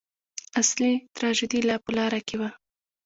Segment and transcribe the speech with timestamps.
[0.61, 2.49] اصلي تراژیدي لا په لاره کې وه.